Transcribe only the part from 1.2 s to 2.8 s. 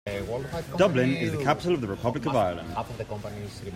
the capital of the Republic of Ireland.